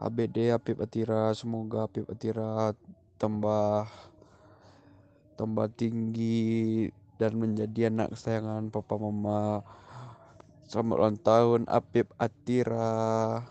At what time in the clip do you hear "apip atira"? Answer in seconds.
0.56-1.36, 1.84-2.72, 11.68-13.44